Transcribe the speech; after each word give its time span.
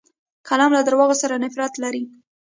قلم 0.47 0.71
له 0.77 0.81
دروغو 0.87 1.15
سره 1.21 1.35
نفرت 1.43 1.73
لري 1.83 2.03